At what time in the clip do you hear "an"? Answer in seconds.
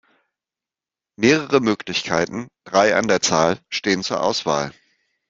2.95-3.07